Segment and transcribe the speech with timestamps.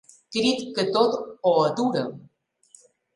[0.35, 1.13] Crit que tot
[1.49, 2.01] ho atura.